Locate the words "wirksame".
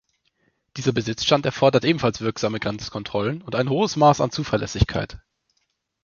2.21-2.59